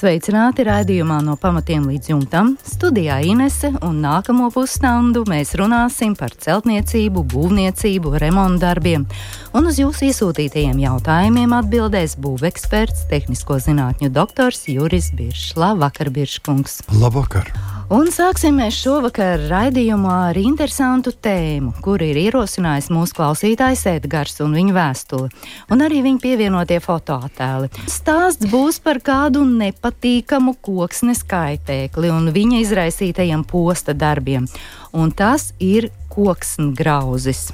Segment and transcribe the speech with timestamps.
[0.00, 2.54] Sveicināti raidījumā no pamatiem līdz jumtam.
[2.64, 9.04] Studijā Inese un nākamo pusstundu mēs runāsim par celtniecību, būvniecību, remontu darbiem.
[9.52, 15.52] Un uz jūsu iesūtītajiem jautājumiem atbildēs būveksperts, tehnisko zinātņu doktors Juris Biršs.
[15.60, 16.80] Labvakar, Birškungs!
[16.96, 17.52] Labvakar!
[17.90, 24.54] Un sāksim mēs šovakar raidījumu ar interesantu tēmu, kur ir ierosinājis mūsu klausītājs Edgars un
[24.54, 25.26] viņa vēstuli,
[25.74, 27.72] un arī viņa pievienotie fotoattēli.
[27.90, 34.46] Stāsts būs par kādu nepatīkamu koksnes kaitēkli un viņa izraisītajiem posta darbiem,
[34.94, 37.48] un tas ir koksnes grauzis.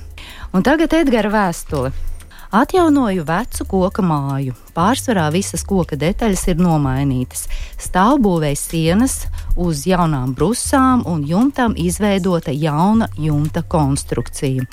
[0.52, 1.96] Un tagad Edgara vēstule.
[2.52, 4.65] Atjaunoju vecu koka māju.
[4.76, 7.46] Pārsvarā visas koka detaļas ir nomainītas.
[7.80, 9.18] Stāvbūvēja sienas
[9.56, 14.68] uz jaunām brusām un jumtam izveidota jauna jumta konstrukcija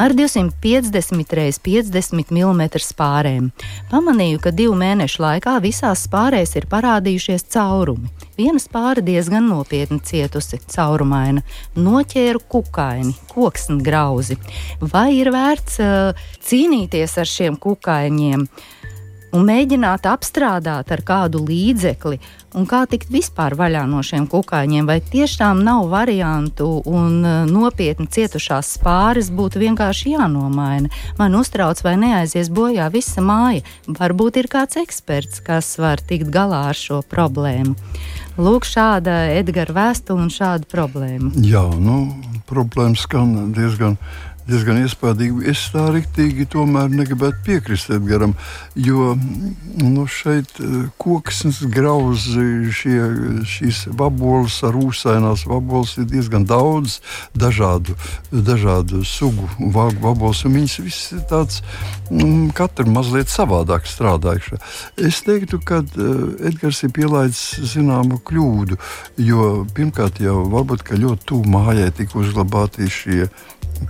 [0.00, 3.50] ar 250 x 50 mm spārēm.
[3.90, 8.08] Pamanīju, ka divu mēnešu laikā visās spārēs ir parādījušies caurumi.
[8.38, 11.44] Viena spāra diezgan nopietni cietusi, caurumaina,
[11.76, 14.38] noķēru kukaini, koksni grauzi.
[14.80, 18.48] Vai ir vērts uh, cīnīties ar šiem kukaiņiem?
[19.36, 22.18] Un mēģināt apstrādāt ar kādu līdzekli,
[22.58, 28.08] un kā tikt vispār vaļā no šiem kukaiņiem, vai tiešām nav variantu un e, nopietni
[28.10, 30.90] cietušās spāres būtu vienkārši jānomaina.
[31.18, 33.62] Man uztrauc, vai neaizies bojā visa māja.
[33.86, 37.76] Varbūt ir kāds eksperts, kas var tikt galā ar šo problēmu.
[38.40, 41.32] Lūk, šāda Edgara vēstule un šāda problēma.
[41.44, 42.02] Jā, nu,
[42.50, 43.98] problēma skan diezgan
[44.48, 45.44] diezgan iespaidīgi.
[45.50, 48.34] Es tā rīktīgi tomēr negribētu piekrist Edgaram,
[48.74, 49.14] jo
[49.80, 52.98] nu, šeit eh, koksnes grauzi, šie,
[53.48, 56.98] šīs vaboles ar ūsainās vaboles ir diezgan daudz
[57.36, 57.96] dažādu,
[58.30, 61.60] dažādu sugu vaboles, un viņas viss ir tāds,
[62.10, 64.60] mm, katra mazliet savādāk strādājuša.
[65.00, 67.42] Es teiktu, ka uh, Edgars ir pielaidis
[67.74, 68.78] zināmu kļūdu,
[69.20, 73.28] jo pirmkārt jau varbūt, ka ļoti tuvu mājai tika uzglabāti šie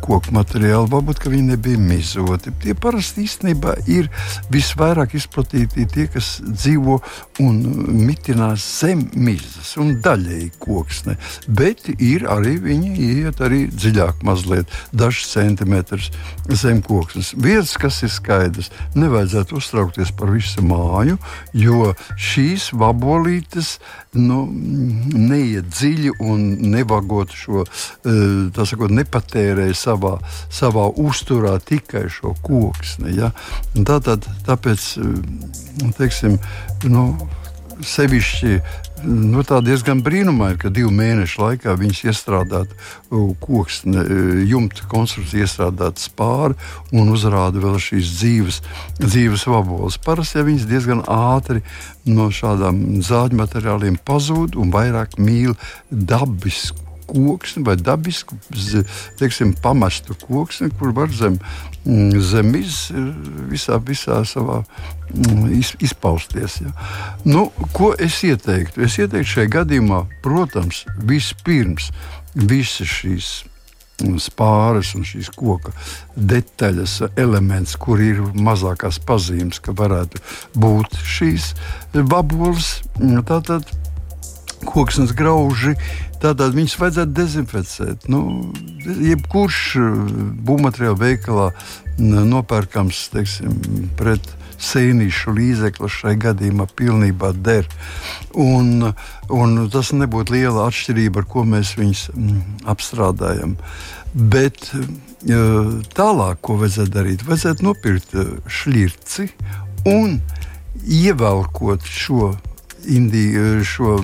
[0.03, 2.53] koku materiāli, varbūt viņi nebija mizoti.
[2.63, 4.09] Tie parasti īstenībā ir
[4.53, 6.99] visvairāk izplatīti tie, kas dzīvo
[7.43, 7.61] un
[8.07, 11.17] mitinās zem mizas un daļēji koksne.
[11.49, 16.11] Bet ir arī viņi iet arī dziļāk, mazliet, dažus centimetrus
[16.51, 17.33] zem koksnes.
[17.39, 21.19] Viens, kas ir skaidrs, nevajadzētu uztraukties par visu māju,
[21.57, 23.77] jo šīs vabolītes
[24.19, 27.65] nu, neiet dziļi un nevagot šo,
[28.03, 30.19] tā sakot, nepatērēs savā,
[30.53, 33.17] savā uzturā tikai šo koksni.
[33.19, 33.33] Ja?
[33.75, 36.39] Tātad, tāpēc, eh, teiksim,
[36.85, 37.07] nu,
[37.81, 38.61] sevišķi
[39.05, 42.75] nu, diezgan brīnumaini, ka divu mēnešu laikā viņas iestrādāt
[43.41, 43.83] koks,
[44.51, 46.59] jumta konstrukcija iestrādāt spāri
[46.93, 48.61] un uzrāda vēl šīs dzīves,
[49.01, 49.99] dzīves vaboles.
[50.05, 51.65] Parasti ja viņas diezgan ātri
[52.09, 55.57] no šādām zāģu materiāliem pazūd un vairāk mīl
[55.91, 58.37] dabisku koksni vai dabisku,
[59.19, 61.39] teiksim, pamestu koksni, kur var zem,
[61.85, 62.79] mm, zem iz,
[63.51, 66.61] visā, visā savā mm, iz, izpausties.
[66.65, 66.73] Ja.
[67.25, 68.85] Nu, ko es ieteiktu?
[68.87, 71.91] Es ieteiktu šajā gadījumā, protams, vispirms
[72.35, 73.31] visas šīs
[74.05, 75.75] mm, spāres un šīs koka
[76.15, 80.23] detaļas, elements, kur ir mazākās pazīmes, ka varētu
[80.61, 81.53] būt šīs
[81.95, 82.81] vaboles.
[83.27, 83.67] Tātad
[84.69, 85.77] koksnes grauži,
[86.21, 88.03] Tātad viņus vajadzētu dezinficēt.
[88.13, 88.51] Nu,
[88.85, 89.95] jebkurš uh,
[90.45, 91.47] būvmateriāla veikalā
[92.01, 93.57] nopērkams teiksim,
[93.97, 94.25] pret
[94.61, 97.69] sēnīšu līdzekli šai gadījumā pilnībā der.
[98.37, 98.91] Un,
[99.33, 102.05] un tas nebūtu liela atšķirība, ar ko mēs viņus
[102.69, 103.57] apstrādājam.
[104.13, 109.31] Bet uh, tālāk, ko vajadzētu darīt, vajadzētu nopirkt uh, šķirci
[109.89, 110.21] un
[110.85, 112.35] ievelkot šo
[112.89, 113.99] Indiju eh, šo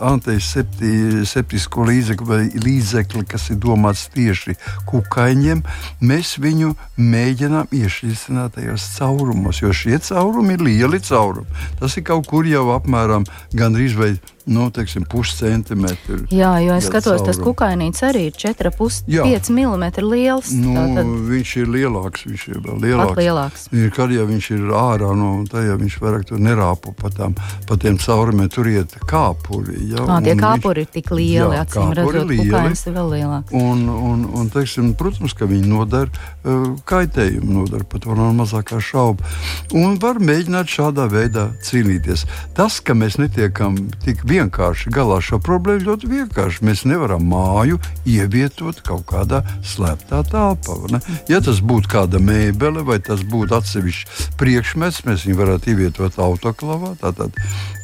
[0.00, 4.56] antiseptisko līdzekli vai līdzekli, kas ir domāts tieši
[4.90, 5.62] kukaiņiem,
[6.00, 11.48] mēs viņu mēģinām iešķirtināt tajos caurumos, jo šie caurumi ir lieli caurumi.
[11.80, 13.26] Tas ir kaut kur jau apmēram
[13.56, 14.14] gandrīz vai
[14.50, 16.24] nu, teiksim, puscentimetru.
[16.34, 20.50] Jā, jo es skatos, tas kukainīts arī ir 4,5 mm liels.
[20.58, 21.12] Nu, tātad...
[21.30, 23.20] Viņš ir lielāks, viņš ir vēl lielāks.
[23.20, 23.66] lielāks.
[23.76, 27.36] Ir, kad ja viņš ir ārā, nu, tad ja viņš vairāk tur nerāpu pa, tām,
[27.68, 29.76] pa tiem caurumiem, tur iet kāpuri.
[29.92, 33.54] Ja, Ā, tie kāpuri viņš, ir tik lieli, jā, acīm redzot, kukainis ir vēl lielāks.
[33.54, 38.82] Un, un, un, teiksim, protams, ka viņi nodara uh, kaitējumu, nodara pat to nav mazākā
[38.82, 39.30] šauba.
[39.78, 42.26] Un var mēģināt šādā veidā cīnīties.
[42.58, 46.64] Tas, ka mēs netiekam tik vienkārši galā ar šo problēmu, ļoti vienkārši.
[46.64, 51.00] Mēs nevaram māju ievietot kaut kādā slēptā telpā.
[51.28, 56.94] Ja tas būtu kāda mēbele vai tas būtu atsevišķs priekšmets, mēs viņu varētu ievietot autoklavā,
[57.00, 57.36] tātad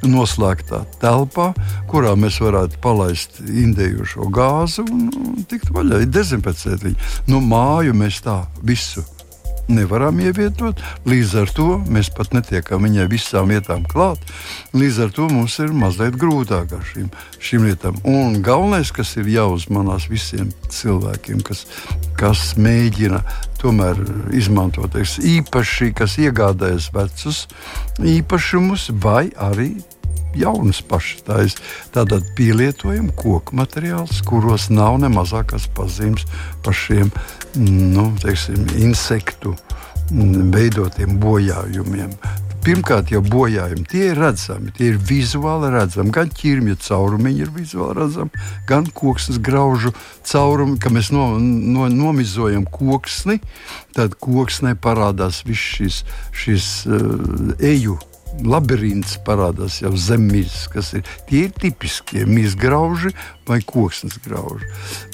[0.06, 1.52] noslēgtā telpā,
[1.90, 7.12] kurā mēs varētu palaist indējošo gāzi un, un tikt vaļā, dezinficēt viņu.
[7.28, 9.04] Nu, māju mēs tā visu
[9.68, 10.80] nevaram ievietot.
[11.08, 14.22] Līdz ar to mēs pat netiekam viņai visām vietām klāt.
[14.76, 17.10] Līdz ar to mums ir mazliet grūtāk ar šīm,
[17.42, 17.98] šīm lietām.
[18.06, 21.66] Un galvenais, kas ir jāuzmanās visiem cilvēkiem, kas,
[22.18, 23.22] kas mēģina
[23.62, 23.98] tomēr
[24.36, 27.44] izmantot teiks, īpaši, kas iegādājas vecus
[28.16, 29.74] īpašumus vai arī
[30.36, 31.56] jaunus pašstājas.
[31.94, 36.26] Tātad pielietojam koku materiālus, kuros nav ne mazākās pazīmes
[36.64, 37.12] par šiem
[37.58, 39.56] nu, teiksim, insektu
[40.10, 42.12] veidotiem bojājumiem.
[42.66, 46.10] Pirmkārt, jau bojājumi tie ir redzami, tie ir vizuāli redzami.
[46.14, 49.92] Gan ķīmija caurumiņi ir vizuāli redzami, gan koksnes graužu
[50.26, 53.38] caurumi, kad mēs no, no, nomizojam koksni,
[53.94, 56.02] tad koksnē parādās viss šis,
[56.34, 58.00] šis uh, eju
[58.44, 63.12] labirints parādās jau zem mizas, kas ir tie ir tipiskie mizgrauži
[63.46, 64.68] vai koksnes grauži.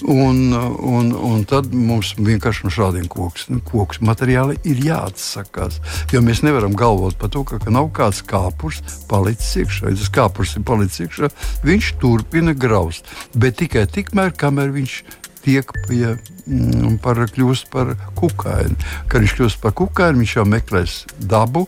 [0.09, 5.79] Un, un, un tad mums vienkārši no šādiem koksnes koks materiāli ir jāatsakās.
[6.13, 9.93] Jo mēs nevaram galvot par to, ka, ka nav kāds kāpurs palicis iekšā.
[9.93, 11.33] Ja tas kāpurs ir palicis iekšā,
[11.67, 13.09] viņš turpina graust.
[13.37, 15.03] Bet tikai tikmēr, kamēr viņš
[15.43, 18.79] tiek pie mm, par, kļūst par kukaini.
[19.11, 21.67] Kad viņš kļūst par kukaini, viņš jau meklēs dabu,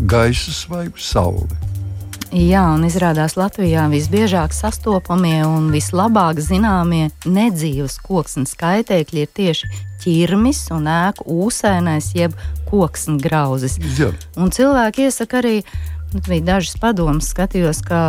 [0.00, 1.48] gaisu vai sauli.
[2.34, 9.70] Jā, un izrādās Latvijā visbiežāk sastopamie un vislabāk zināmie nedzīvas koksnes kaitēkļi ir tieši
[10.02, 12.34] ķirmis un ēku ūsēnais, jeb
[12.68, 13.78] koksnes grauzes.
[13.96, 14.10] Jā.
[14.36, 15.54] Un cilvēki iesaka arī,
[16.12, 18.00] nu, bija dažas padomas, skatījos, ka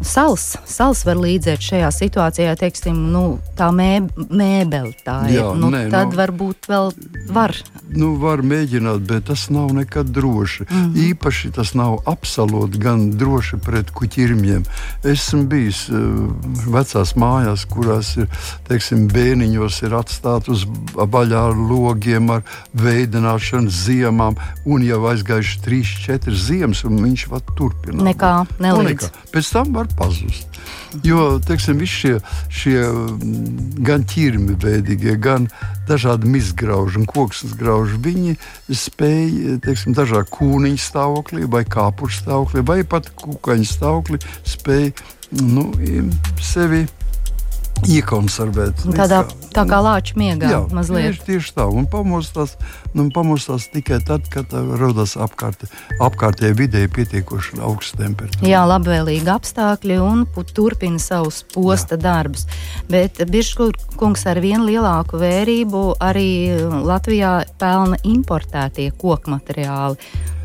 [0.00, 4.94] Sals, sals var līdzēt šajā situācijā, teiksim, nu, tā mē, mēbele.
[5.04, 5.34] Tā ir.
[5.36, 6.88] Jā, nu, nē, tad nu, varbūt vēl
[7.36, 7.52] var.
[7.92, 10.64] Nu, var mēģināt, bet tas nav nekad droši.
[10.64, 11.10] Mm -hmm.
[11.10, 14.64] Īpaši tas nav absolūti gan droši pret kuģirmiem.
[15.04, 16.32] Esmu bijis uh,
[16.72, 18.28] vecās mājās, kurās ir,
[18.68, 20.64] teiksim, bēniņos ir atstāti uz
[20.94, 22.42] vaļā ar logiem, ar
[22.72, 28.04] veidināšanu ziemām, un jau aizgājuši trīs, četras ziemas, un viņš var turpināt.
[28.14, 29.10] Nekā, nelīdz.
[29.10, 29.28] Nekā.
[29.34, 30.60] Pēc tam var pazust.
[31.06, 32.16] Jo teiksim, šie,
[32.50, 35.46] šie mm, gan ķirmi veidīgie, gan
[35.88, 38.36] dažādi mizgrauži un koksnes grauži, viņi
[38.74, 44.90] spēj teiksim, dažādā kūniņa stāvoklī, vai kāpuļu stāvoklī, vai pat kukaiņa stāvoklī, spēj
[45.40, 45.70] nu,
[46.42, 46.86] sevi
[47.88, 48.84] iekonservēt.
[48.96, 49.22] Tādā
[49.54, 51.16] tā kā lāča miegā jā, mazliet.
[51.16, 52.56] Tieši, tieši tā, un pamostās,
[52.96, 55.66] nu, pamostās tikai tad, kad uh, rodas apkārt,
[56.02, 58.48] apkārtējai vidē pietiekoši augsts temperatūra.
[58.50, 62.04] Jā, labvēlīgi apstākļi un turpina savus posta jā.
[62.08, 62.46] darbus.
[62.90, 66.30] Bet Biržkungs ar vien lielāku vērību arī
[66.86, 69.98] Latvijā pelna importētie koku materiāli.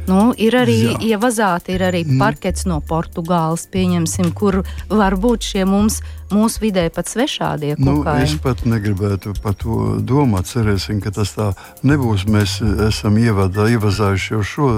[0.06, 0.98] Nu, ir arī Jā.
[1.16, 2.20] ievazāti, ir arī mm.
[2.22, 4.62] parkets no Portugāles, pieņemsim, kur
[4.92, 6.02] var būt šie mums,
[6.34, 8.26] mūsu vidē pat svešādie kukaiņi.
[8.26, 10.50] Nu, es pat negribētu par to domāt.
[10.50, 11.52] Cerēsim, ka tas tā
[11.86, 12.26] nebūs.
[12.32, 12.58] Mēs
[12.88, 14.70] esam ievadā, ievazājuši jau, šo,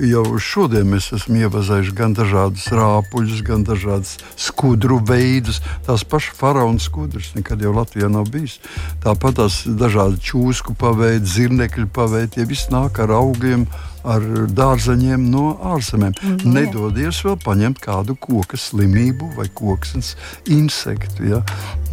[0.00, 0.88] jau šodien.
[0.94, 5.62] Mēs esam ievazājuši gan dažādus rāpuļus, gan dažādus skudru veidus.
[5.86, 8.60] Tās pašas faraona skudras nekad jau Latvijā nav bijis.
[9.04, 13.68] Tāpat tās dažādi čūsku paveidi, zirnekļu paveidi, tie visi nāk ar augiem
[14.04, 16.14] ar dārzeņiem no ārzemēm.
[16.20, 20.12] Mm, Nedodies vēl paņemt kādu koku slimību vai koksnes
[20.44, 20.93] insektu.
[21.24, 21.42] Ja?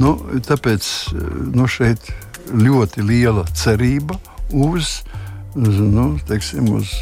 [0.01, 0.15] Nu,
[0.47, 0.87] tāpēc
[1.53, 2.11] nu, šeit
[2.51, 4.17] ļoti liela cerība
[4.51, 5.01] uz,
[5.55, 6.93] nu, teiksim, uz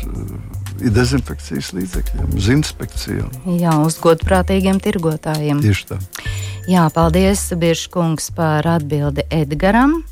[0.79, 3.33] dezinfekcijas līdzekļiem, uz inspekcijām.
[3.59, 5.63] Jā, uz godprātīgiem tirgotājiem.
[5.63, 5.99] Tieši tā.
[6.69, 10.03] Jā, paldies, Biržkungs, par atbildi Edgaram.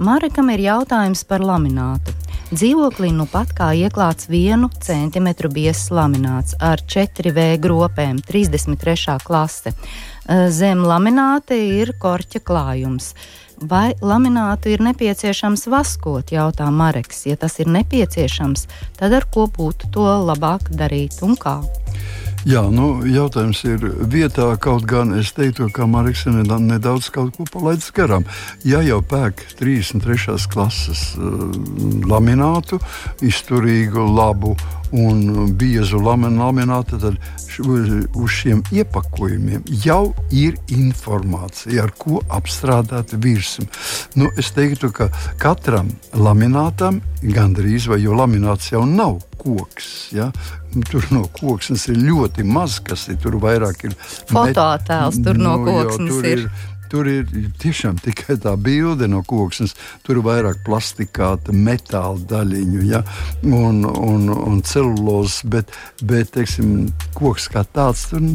[0.00, 2.14] Marekam ir jautājums par laminātu.
[2.50, 9.18] Dzīvoklī nu pat kā ieklāts vienu centimetru biezs lamināts ar 4V gropēm, 33.
[9.22, 9.74] klase.
[10.28, 13.14] Zem lamināta ir korķa klājums.
[13.60, 17.26] Vai laminātu ir nepieciešams vaskot, jautā Mareks.
[17.28, 21.58] Ja tas ir nepieciešams, tad ar ko būtu to labāk darīt un kā?
[22.48, 27.10] Jā, nu, jautājums ir vietā, kaut gan es teiktu, ka Marks ir nedaudz
[27.52, 28.24] palaidis garām.
[28.64, 30.38] Ja jau pērk 33.
[30.48, 31.50] klases uh,
[32.08, 32.80] laminātu,
[33.20, 34.54] izturīgu, labu
[34.96, 37.18] un biezu laminātu, tad
[37.60, 43.68] uz šiem iepakojumiem jau ir informācija, ar ko apstrādāt virsmu.
[44.16, 50.10] Nu, es teiktu, ka katram laminātam gandrīz vai jo lamināts jau nav koks.
[50.16, 50.30] Ja?
[50.90, 53.18] Tur no koksnes ir ļoti maz, kas ir.
[53.22, 53.96] Tur vairāk ir
[54.30, 56.44] fototēls, tur no nu, koksnes jo, tur ir.
[56.46, 57.28] ir Tur ir
[57.62, 59.76] tiešām tikai tā bilde no koksnes.
[60.02, 63.04] Tur ir vairāk plastikāta, metāla daļiņu ja?
[63.46, 65.70] un, un, un celulozes, bet,
[66.02, 68.26] bet teiksim, koks kā tāds tur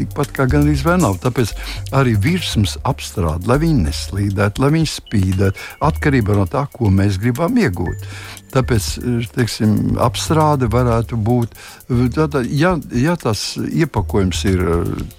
[0.00, 1.20] tikpat kā gan arī nav.
[1.22, 1.54] Tāpēc
[1.94, 7.62] arī virsmas apstrāde, lai viņi neslīdētu, lai viņi spīdētu, atkarībā no tā, ko mēs gribam
[7.62, 8.10] iegūt.
[8.50, 8.86] Tāpēc
[9.34, 11.54] teiksim, apstrāde varētu būt.
[12.14, 14.62] Tātad, ja, ja tas iepakojums ir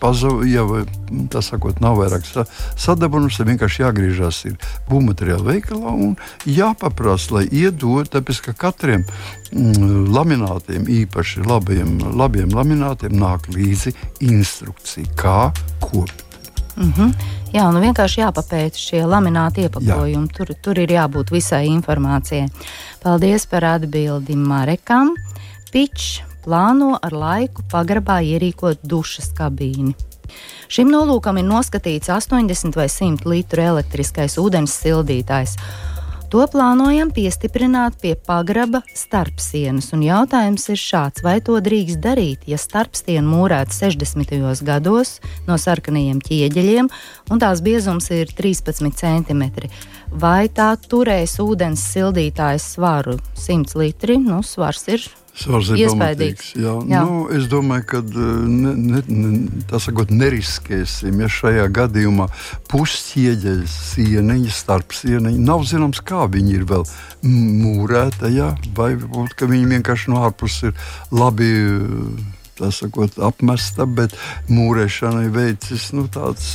[0.01, 0.65] pazudis, ja
[1.31, 4.41] tas sakot, nav vairāk sadabūjums, tad vienkārši jāgriežas
[4.89, 8.09] būvmateriāla veikalā un jāpaprasa, lai iedod.
[8.11, 13.95] Tāpēc ka katriem mm, laminātiem, īpaši labiem, labiem laminātiem, nāk līdzi
[14.31, 15.39] instrukcija, kā
[15.83, 16.30] kopt.
[16.75, 17.13] Mm -hmm.
[17.53, 20.27] Jā, nu vienkārši jāpapēta šie lamināti iepakojumi.
[20.27, 20.35] Jā.
[20.37, 22.49] Tur, tur ir jābūt visai informācijai.
[23.03, 25.15] Paldies par atbildi Marekam.
[25.71, 29.93] Pičs plāno ar laiku pagrabā ierīkot dušas kabīni.
[30.71, 35.57] Šim nolūkam ir noskatīts 80 vai 100 litru elektriskais ūdens sildītājs.
[36.31, 42.55] To plānojam piestiprināt pie pagraba starpsienas, un jautājums ir šāds, vai to drīkst darīt, ja
[42.55, 44.63] starpstiena mūrēta 60.
[44.63, 46.87] gados no sarkanajiem ķieģeļiem,
[47.35, 49.43] un tās biezums ir 13 cm.
[50.23, 54.15] Vai tā turēs ūdens sildītājas svaru 100 litri?
[54.23, 56.51] Nu, svars ir Svars ir pamatīgs.
[56.59, 56.73] Jā.
[56.91, 57.03] Jā.
[57.07, 62.27] Nu, es domāju, ka eh, ne, ne, ne, sakot, neriskēsim, ja šajā gadījumā
[62.71, 66.85] pusķieģeļa sieniņa, starp sieniņa nav zināms, kā viņi ir vēl
[67.23, 68.51] mūrēta, ja?
[68.75, 70.85] vai varbūt viņi vienkārši no ārpuses ir
[71.15, 71.51] labi
[72.69, 74.13] sakot, apmesta, bet
[74.51, 76.53] mūrēšanai veicis nu, tāds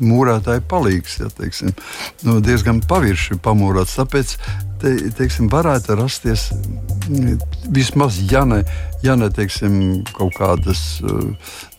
[0.00, 1.74] mūrētāja palīgs, ja teiksim,
[2.24, 3.98] nu, diezgan pavirši pamūrāts.
[3.98, 4.36] Tāpēc
[4.86, 6.48] te, teiksim, varētu rasties
[7.74, 8.62] vismaz, ja ne,
[9.04, 10.82] ja ne teiksim, kaut kādas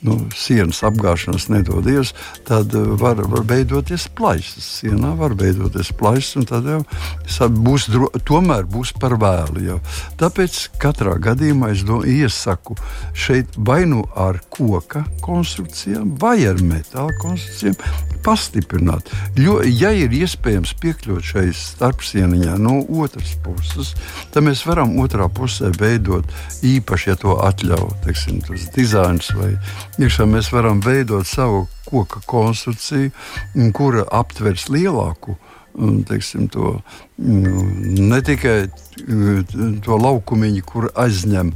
[0.05, 2.13] nu, sienas apgāšanas nedodies,
[2.47, 4.67] tad var, var veidoties plaisas.
[4.81, 6.81] Sienā var veidoties plaisas, un tad jau
[7.67, 7.89] būs,
[8.27, 9.63] tomēr būs par vēlu.
[9.67, 9.79] Jau.
[10.19, 12.77] Tāpēc katrā gadījumā es do, iesaku
[13.17, 17.77] šeit vai nu ar koka konstrukcijām, vai ar metāla konstrukcijām
[18.27, 19.09] pastiprināt.
[19.39, 23.93] Jo, ja ir iespējams piekļūt šai starpsieniņā no otras puses,
[24.33, 26.27] tad mēs varam otrā pusē veidot
[26.65, 29.53] īpaši, ja to atļauj, teiksim, tas dizains vai
[29.97, 33.11] iekšā mēs varam veidot savu koka konstrukciju,
[33.73, 35.37] kura aptvers lielāku
[36.07, 36.81] teiksim, to,
[37.17, 38.67] ne tikai
[39.85, 41.51] to laukumu, kur aizņem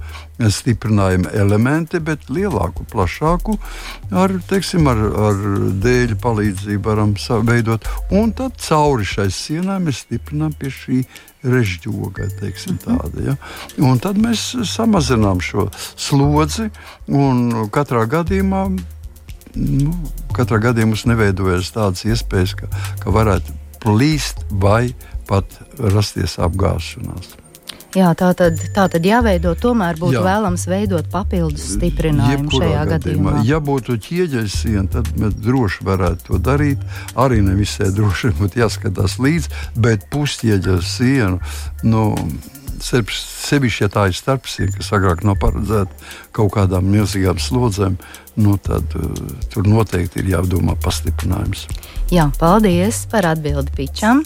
[0.51, 3.57] stiprinājuma elementi, bet lielāku, plašāku,
[4.11, 5.41] ar, teiksim, ar, ar
[5.83, 7.15] dēļu palīdzību varam
[7.47, 7.87] veidot.
[8.13, 11.01] Un tad cauri šai sienai mēs stiprinām pie šī
[11.43, 12.29] režģoga.
[12.85, 13.35] Tāda, ja?
[13.81, 16.69] Un tad mēs samazinām šo slodzi
[17.07, 18.65] un katrā gadījumā.
[19.57, 19.95] Nu,
[20.35, 22.71] katrā gadījumā mums neveidojas tādas iespējas, ka,
[23.01, 24.93] ka varētu plīst vai
[25.27, 27.35] pat rasties apgāšanās.
[27.91, 30.23] Jā, tā tad, tā tad jāveido, tomēr būtu Jā.
[30.23, 33.33] vēlams veidot papildus stiprinājumu Jebkurā šajā gadījumā.
[33.33, 33.43] gadījumā.
[33.49, 36.85] Ja būtu ķieģeļa siena, tad mēs droši varētu to darīt.
[37.19, 41.41] Arī ne visai droši būtu jāskatās līdzi, bet pusķieģeļa sienu.
[41.83, 42.15] Nu,
[42.81, 45.91] Sevišķi, ja tā ir starpsiena, kas agrāk nav paredzēta
[46.33, 47.99] kaut kādām milzīgām slodzēm,
[48.41, 49.21] nu tad uh,
[49.53, 51.67] tur noteikti ir jādomā pastiprinājums.
[52.09, 54.25] Jā, paldies par atbildi Pičam.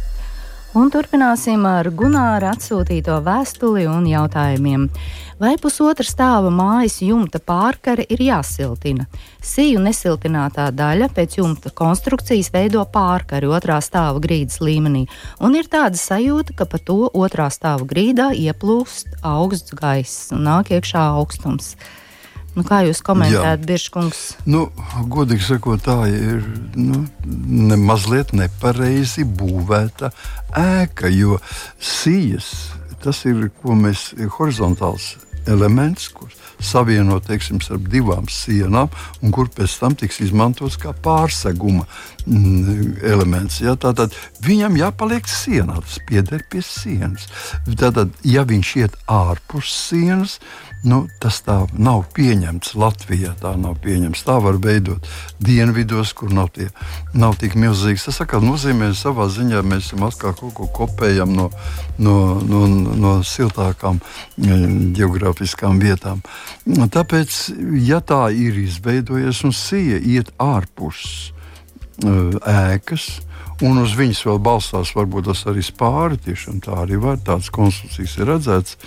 [0.71, 4.85] Un turpināsim ar Gunāra atsūtīto vēstuli un jautājumiem.
[5.41, 9.03] Vai pusotra stāva mājas jumta pārkare ir jāsiltina?
[9.43, 15.09] Sīju nesiltinātā daļa pēc jumta konstrukcijas veido pārkari otrā stāva grīdas līmenī,
[15.43, 20.71] un ir tāda sajūta, ka pa to otrā stāva grīdā ieplūst augsts gaiss un nāk
[20.71, 21.73] iekšā augstums.
[22.51, 24.21] Nu, kā jūs komentējat, Biržkungs?
[24.43, 24.65] Nu,
[25.11, 26.43] godīgi sakot, tā ir
[26.75, 30.11] nu, ne mazliet nepareizi būvēta
[30.59, 31.39] ēka, jo
[31.79, 32.51] sijas
[33.01, 35.15] tas ir, mēs horizontāls
[35.49, 38.91] elements, kurš savieno teiksim, starp divām sienām,
[39.21, 41.87] un kur pēc tam tiks izmantots kā pārseguma
[42.25, 43.61] mm, elements.
[43.63, 43.73] Ja?
[43.79, 44.13] Tātad
[44.45, 47.27] viņam jāpaliek sienā, tas pieder pie sienas.
[47.65, 50.37] Tātad, ja viņš iet ārpus sienas,
[50.81, 53.35] Nu, tas tā nav pieņemts Latvijā.
[53.37, 54.23] Tā nav pieņemts.
[54.25, 55.05] Tā var veidot
[55.37, 56.71] dienvidos, kur nav, tie,
[57.13, 58.07] nav tik milzīgs.
[58.07, 61.49] Tas atkal nozīmē, ka savā ziņā mēs atkal kaut ko kopējam no,
[62.01, 62.63] no, no,
[62.97, 64.01] no siltākām
[64.97, 66.25] geogrāfiskām vietām.
[66.65, 67.41] Tāpēc,
[67.85, 71.31] ja tā ir izveidojies un sija iet ārpus
[72.01, 73.21] ēkas,
[73.65, 76.19] un uz viņas vēl balstās varbūt tas arī spāri.
[76.21, 78.77] Tiešām tā arī var, tādas konstrukcijas ir redzētas.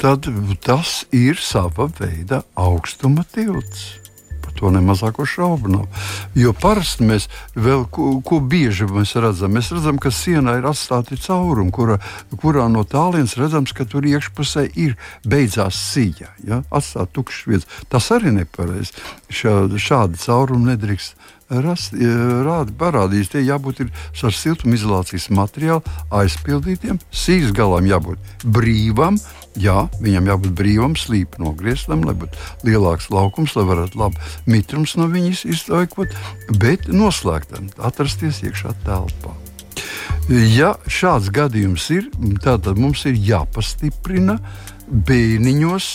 [0.00, 0.28] Tad
[0.64, 3.96] tas ir sava veida augstuma tilts.
[4.40, 6.06] Par to nemazāko šaubu nav.
[6.38, 11.18] Jo parasti mēs vēl ko, ko bieži mēs redzam, mēs redzam, ka sienā ir atstāti
[11.20, 11.98] caurumi, kura,
[12.40, 14.96] kurā no tālienes redzams, ka tur iekšpusē ir
[15.28, 16.32] beidzās sija.
[16.46, 16.62] Ja?
[16.70, 17.82] Atstāt tukšas vietas.
[17.92, 18.96] Tas arī nepareizi.
[19.28, 21.94] Šā, šādi caurumi nedrīkst rast,
[22.46, 25.82] rādi, parādīs, tie jābūt ar siltumizolācijas materiālu
[26.14, 27.00] aizpildītiem.
[27.10, 29.18] Sīgas galam jābūt brīvam,
[29.58, 35.08] jā, viņam jābūt brīvam, slīpam nogrieztam, lai būtu lielāks laukums, lai varētu labi mitrums no
[35.10, 36.14] viņas iztaigot,
[36.62, 39.34] bet noslēgtam, atrasties iekšā telpā.
[40.30, 42.06] Ja šāds gadījums ir,
[42.44, 44.38] tad mums ir jāpastiprina
[44.86, 45.88] bēniņos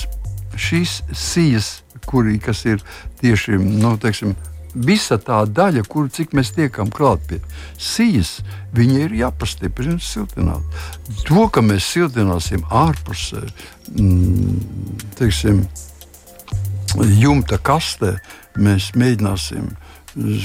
[0.59, 1.69] šīs sijas,
[2.05, 2.83] kuri, kas ir
[3.21, 4.35] tieši nu, teiksim,
[4.75, 7.39] visa tā daļa, kur cik mēs tiekam klāt pie
[7.79, 8.39] sijas,
[8.75, 10.79] viņa ir jāpastiprina, siltināt.
[11.29, 13.46] To, ka mēs siltināsim ārpusē,
[13.96, 14.60] mm,
[15.20, 15.65] teiksim,
[17.20, 18.17] jumta kastē,
[18.60, 19.74] mēs mēģināsim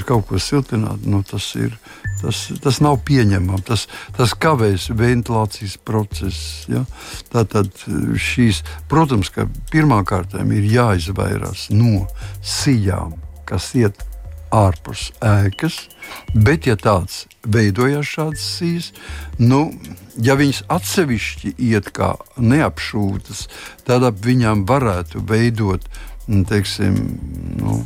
[0.06, 1.76] kaut ko siltināt, nu, tas, ir,
[2.18, 3.62] tas, tas nav pieņemami.
[3.66, 6.74] Tas, tas kavēs ventilācijas procesu.
[6.74, 6.84] Ja?
[7.30, 7.70] Tātad
[8.18, 12.08] šīs, protams, ka pirmkārt ir jāizvairās no
[12.42, 13.14] sijām,
[13.46, 14.02] kas iet
[14.54, 15.76] ārpus ēkas,
[16.34, 18.90] bet, ja tāds veidojas šāds sīs,
[19.38, 19.70] nu,
[20.20, 23.46] ja viņas atsevišķi iet kā neapšūtas,
[23.86, 25.86] tad ap viņām varētu veidot
[26.30, 26.98] nu, teiksim,
[27.60, 27.80] nu,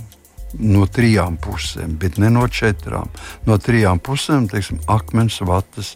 [0.60, 3.10] no trijām pusēm, bet ne no četrām.
[3.46, 5.94] No trijām pusēm, teiksim, akmens vatas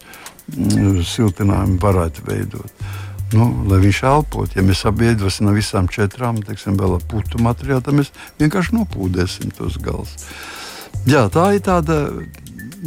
[0.55, 2.89] mm, siltinājumu varētu veidot
[3.35, 4.59] nu, lai viņš elpotu.
[4.59, 9.55] Ja mēs apvienosim no visām četrām, teiksim, vēl ar putu materiālu, tad mēs vienkārši nopūdēsim
[9.59, 10.15] tos galus.
[11.09, 11.99] Jā, tā ir tāda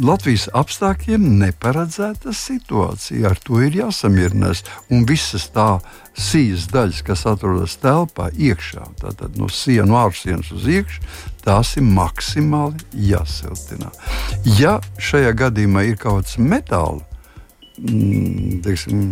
[0.00, 3.28] Latvijas apstākļiem neparedzēta situācija.
[3.28, 4.62] Ar to ir jāsamierinās.
[4.92, 5.82] Un visas tā
[6.16, 11.04] sijas daļas, kas atrodas telpā, iekšā, tātad no sienas, ārsienas uz iekšā,
[11.44, 13.92] tās ir maksimāli jāsiltina.
[14.58, 17.04] Ja šajā gadījumā ir kaut kāds metāls,
[17.76, 19.02] teiksim,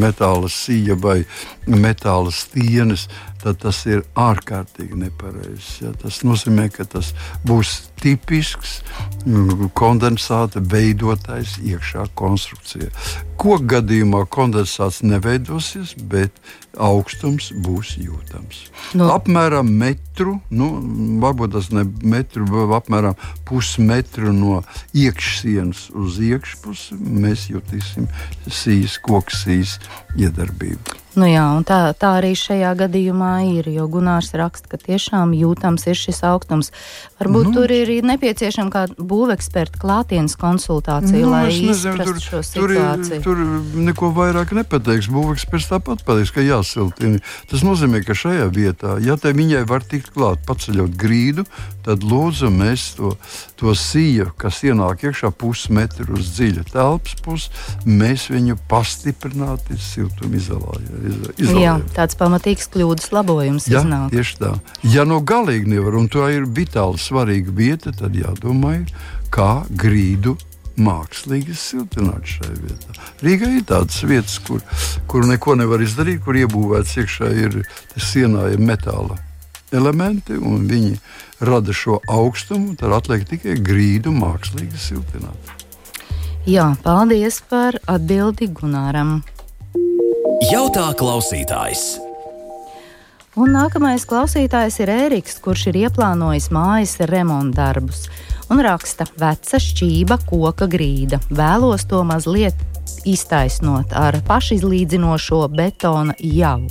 [0.00, 1.20] metāla sija vai
[1.66, 3.06] metāla stienes,
[3.42, 5.80] tad tas ir ārkārtīgi nepareizs.
[5.82, 5.92] Ja?
[6.00, 7.12] Tas nozīmē, ka tas
[7.46, 8.80] būs tipisks
[9.24, 12.90] mm, kondensāta veidotais iekšā konstrukcijā.
[13.36, 16.40] Koku gadījumā kondensāts neveidosies, bet
[16.76, 18.66] augstums būs jūtams.
[18.96, 19.08] No.
[19.14, 20.70] Apmēram metru, nu,
[21.22, 23.16] varbūt tas ne metru, bet apmēram
[23.48, 24.60] pusmetru no
[24.96, 28.10] iekšsienas uz iekšpusi mēs jutīsim
[28.48, 29.78] sijas, koksīs
[30.16, 31.05] iedarbību.
[31.16, 35.96] Nu jā, tā, tā arī šajā gadījumā ir, jo Gunārs raksta, ka tiešām jūtams ir
[35.96, 36.68] šis augstums.
[37.16, 43.22] Varbūt nu, tur ir nepieciešama kāda būveksperta klātienes konsultācija, nu, lai izprastu šo situāciju.
[43.24, 45.08] Tur, tur neko vairāk nepateiks.
[45.08, 47.22] Būveksperts tāpat pateiks, ka jāsiltina.
[47.48, 51.46] Tas nozīmē, ka šajā vietā, ja te viņai var tikt klāt paceļot grīdu,
[51.86, 53.14] tad lūdzu mēs to,
[53.56, 57.48] to siju, kas ienāk iekšā pusmetru uz dziļa telpas pusi,
[57.88, 61.62] mēs viņu pastiprināti siltumizolējam izolējam.
[61.62, 63.68] Jā, tāds pamatīgs kļūdas labojums.
[63.70, 64.10] Jā, iznāk.
[64.14, 64.52] tieši tā.
[64.96, 68.78] Ja no galīgi nevar, un tā ir vitāli svarīga vieta, tad jādomā,
[69.34, 70.36] kā grīdu
[70.76, 72.96] mākslīgi siltināt šajā vietā.
[73.24, 74.60] Rīgā ir tādas vietas, kur,
[75.08, 77.62] kur neko nevar izdarīt, kur iebūvēts iekšā ir
[77.96, 79.16] sienā ir metāla
[79.74, 80.96] elementi, un viņi
[81.46, 82.76] rada šo augstumu.
[82.80, 85.54] Tad atliek tikai grīdu mākslīgi siltināt.
[86.46, 89.18] Jā, paldies par atbildi Gunāram.
[90.44, 91.82] Jautā klausītājs.
[93.40, 98.02] Un nākamais klausītājs ir Ēriks, kurš ir ieplānojis mājas remontdarbus
[98.52, 101.22] un raksta veca šķība koka grīda.
[101.32, 102.60] Vēlos to mazliet
[103.08, 106.68] iztaisnot ar pašizlīdzinošo betona javu.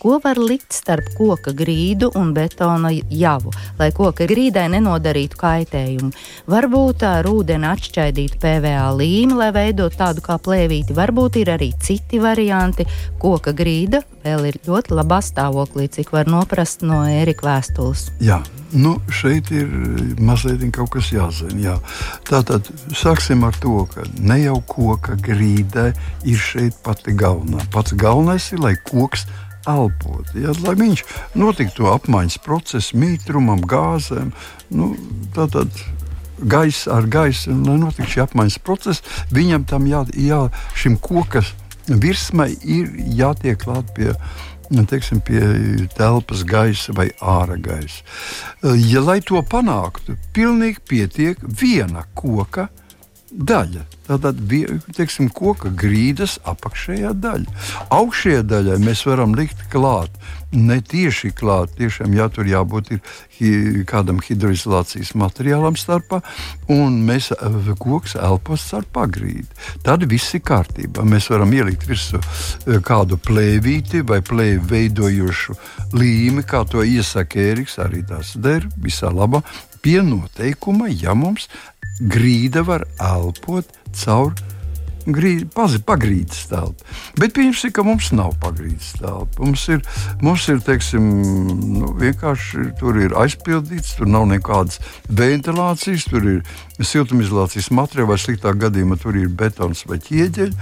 [0.00, 6.08] Ko var likt starp koka grīdu un betona javu, lai koka grīdai nenodarītu kaitējumu?
[6.48, 10.96] Varbūt ar ūdeni atšķaidīt PVA līmi, lai veidot tādu kā plēvīti.
[10.96, 12.86] Varbūt ir arī citi varianti.
[13.20, 18.06] Koka grīda vēl ir ļoti labā stāvoklī, cik var noprast no Erika vēstules.
[18.24, 18.40] Jā.
[18.70, 19.68] Nu, šeit ir
[20.22, 21.58] mazliet kaut kas jāzina.
[21.60, 21.76] Jā.
[22.28, 25.90] Tātad sāksim ar to, ka ne jau koka grīdai
[26.24, 27.66] ir šeit pati galvenā.
[27.74, 29.26] Pats galvenais ir, lai koks
[29.70, 30.34] elpot.
[30.38, 31.04] Ja, lai viņš
[31.38, 34.34] notiktu apmaiņas process, mītrumam, gāzēm,
[34.74, 34.92] nu,
[35.36, 35.72] tātad
[36.40, 39.02] gaisa ar gaisu, lai notiktu šī apmaiņas process,
[39.34, 40.44] viņam tam jā, jā
[40.78, 41.52] šim kokas
[41.88, 44.14] virsmai ir jātiek klāt pie.
[44.70, 45.40] Teiksim, pie
[45.98, 48.04] telpas gaisa vai ārā gaisa.
[48.62, 52.68] Ja, lai to panāktu, pilnīgi pietiek viena koka
[53.30, 53.86] daļa.
[54.10, 54.40] Tātad
[54.96, 57.58] teiksim, koka grīdas apakšējā daļa.
[57.94, 60.14] Augšējā daļā mēs varam likt klāt.
[60.50, 66.18] Ne tieši klāt, tiešām jā, tur jābūt ir kādam hidroizolācijas materiālam starpā,
[66.74, 69.46] un mēs eh, koks elpos ar pagrīdi.
[69.86, 71.06] Tad viss ir kārtībā.
[71.06, 75.54] Mēs varam ielikt virsū eh, kādu plēvīti vai plēvi veidojošu
[75.94, 79.44] līmi, kā to iesaka Ēriks, arī tas der visā labā.
[79.80, 81.48] Pie noteikuma, ja mums
[82.00, 84.34] grīda var elpot caur
[85.86, 86.84] pagrīdes telpu.
[87.18, 89.42] Bet pieņemsim, ka mums nav pagrīdes telpa.
[89.42, 89.80] Mums ir,
[90.22, 91.06] mums ir teiksim,
[91.80, 96.42] nu, vienkārši tur ir aizpildīts, tur nav nekādas ventilācijas, tur ir
[96.78, 100.52] siltumizolācijas materiāli, vai sliktā gadījumā tur ir betons vai ķieģeļi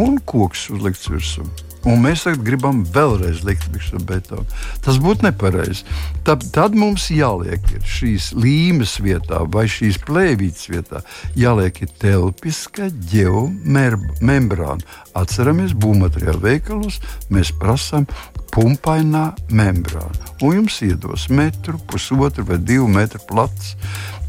[0.00, 1.69] un koks uzlikts virsū.
[1.88, 4.44] Un mēs tagad gribam vēlreiz likt virsmu betonu.
[4.84, 5.86] Tas būtu nepareizi.
[6.26, 11.00] Tad, tad mums jāliek šīs līmes vietā vai šīs plēvītes vietā,
[11.40, 14.84] jāliek telpiska geomembrāna.
[15.16, 17.00] Atceramies, būvmateriālu veikalos
[17.32, 18.06] mēs prasām
[18.54, 20.30] pumpainā membrāna.
[20.42, 23.74] Un jums iedos metru, pusotru vai divu metru plats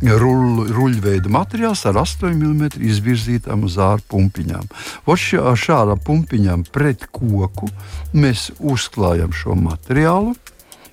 [0.02, 4.70] ruļveida materiāls ar 8 mm izvirzītām uz ārā pumpiņām.
[5.06, 7.70] Ar šādām pumpiņām pret koku
[8.14, 10.34] mēs uzklājam šo materiālu.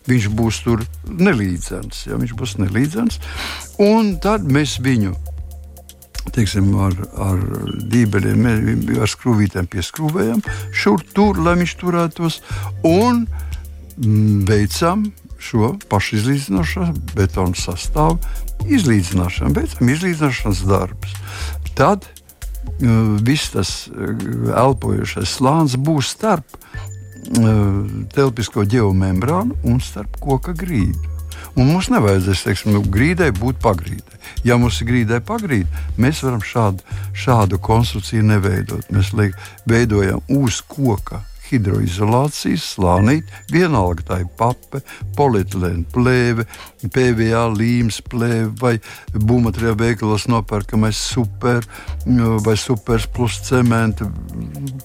[0.08, 3.18] Viņš būs tur nelīdzens, ja viņš būs nelīdzens,
[3.84, 5.12] un tad mēs viņu
[6.34, 6.96] teiksim, ar,
[7.28, 7.40] ar
[7.92, 8.48] dībeļiem,
[9.02, 10.42] ar skrūvītēm pieskrūvējam,
[10.76, 12.40] šur tur, lai viņš turētos,
[12.86, 13.24] un
[14.48, 18.18] beidzam šo pašizlīdzinošo betonu sastāvu
[18.66, 21.14] izlīdzināšanu, beidzam izlīdzināšanas darbus.
[21.78, 24.14] Tad uh, viss tas uh,
[24.66, 26.58] elpojošais slānis būs starp
[28.14, 31.17] telpisko geomembrānu un starp koka grīdu.
[31.58, 34.20] Un mums nevajadzēs, teiksim, nu, grīdai būt pagrīdai.
[34.46, 35.66] Ja mums ir grīdai pagrīde,
[35.98, 36.84] mēs varam šādu,
[37.18, 38.86] šādu konstrukciju neveidot.
[38.94, 39.34] Mēs liek,
[39.66, 44.82] veidojam uz koka hidroizolācijas slānīt, vienalga tā ir pape,
[45.18, 46.46] polietilēna plēve,
[46.94, 48.74] PVA līmes plēve vai
[49.14, 51.66] būvmateriāla veikalos nopērkamais super
[52.44, 54.06] vai supers plus cementa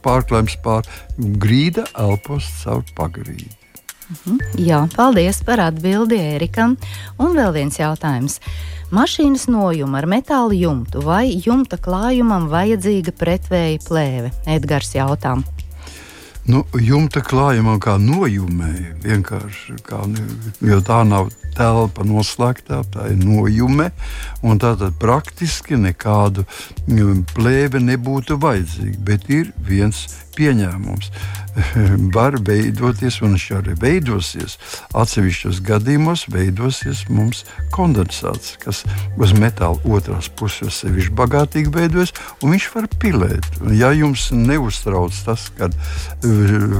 [0.05, 0.87] pārklājums pār
[1.19, 3.62] grīda elpos caur pagrīdi.
[4.09, 4.39] Mhm.
[4.59, 6.77] Jā, paldies par atbildi Ērikam.
[7.17, 8.39] Un vēl viens jautājums.
[8.93, 14.33] Mašīnas nojuma ar metāla jumtu vai jumta klājumam vajadzīga pretvēja plēve?
[14.45, 15.39] Edgars jautā.
[16.43, 20.01] Nu, jumta klājumā kā nojumēja vienkārši, kā,
[20.59, 23.89] jo tā nav telpa noslēgtā, tā ir nojume.
[24.43, 26.43] Tātad praktiski nekādu
[26.89, 28.99] mm, plēve nebūtu vajadzīga.
[29.07, 30.03] Bet ir viens
[30.37, 31.11] pieņēmums.
[32.15, 34.57] Var veidoties, un viņš arī veidosies.
[34.97, 37.43] Atsevišķos gadījumos veidosies mums
[37.73, 38.81] kondensāts, kas
[39.21, 43.49] uz metāla otrās puses sevišķi bagātīgi veidojas, un viņš var pilēt.
[43.77, 46.77] Ja jums neuztrauc tas, ka eh,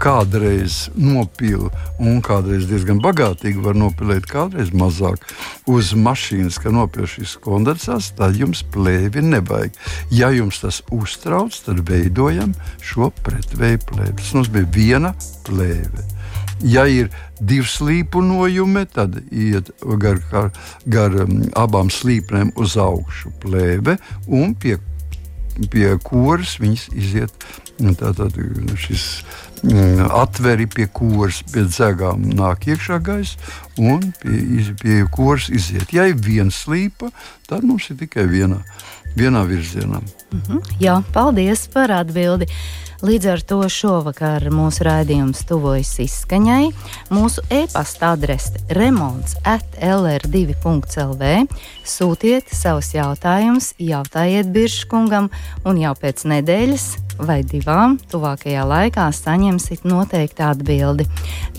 [0.00, 5.28] kādreiz nopila un kādreiz diezgan bagātīgi var nopilēt, kādreiz mazāk
[5.70, 9.76] uz mašīnas, ka nopirkt šis kondensāts, tad jums plēvi nevajag.
[10.14, 12.93] Ja jums tas uztrauc, tad veidojam šo
[13.24, 14.16] pretvēju plēvi.
[14.20, 15.12] Tas mums bija viena
[15.46, 16.04] plēve.
[16.64, 20.50] Ja ir divi slīpu nojumi, tad iet gar, gar,
[20.86, 23.98] gar um, abām slīpnēm uz augšu plēve
[24.30, 24.78] un pie,
[25.72, 27.50] pie kuras viņas iziet.
[27.74, 28.36] Tātad
[28.78, 29.02] šis
[29.64, 33.38] Mm, atveri pie kūras, pie dzegām nāk iekšā gaisa
[33.80, 35.94] un pie, pie kūras iziet.
[35.96, 37.08] Ja ir viena slīpa,
[37.48, 38.60] tad mums ir tikai viena,
[39.16, 40.00] vienā virzienā.
[40.32, 40.60] Mm -hmm.
[40.80, 42.46] Jā, paldies par atbildi.
[43.04, 46.70] Līdz ar to šovakar mūsu raidījums tuvojas izskaņai.
[47.10, 51.46] Mūsu e-pasta adrese remonds at lr2.lv.
[51.84, 55.28] Sūtiet savus jautājumus, jautājiet Birškungam,
[55.64, 61.06] un jau pēc nedēļas vai divām tuvākajā laikā saņemsiet noteikti atbildi.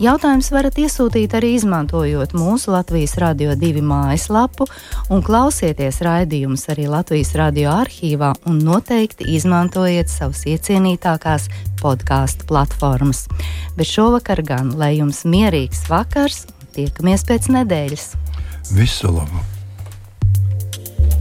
[0.01, 4.67] Jautājums varat iesūtīt arī izmantojot mūsu Latvijas Radio 2 mājaslapu
[5.09, 11.49] un klausieties raidījumus arī Latvijas radio arhīvā un noteikti izmantojiet savus iecienītākās
[11.81, 13.25] podkāstu platformas.
[13.77, 18.07] Bet šovakar gan lai jums mierīgs vakars tiekamies pēc nedēļas.
[18.75, 19.54] Visu labu!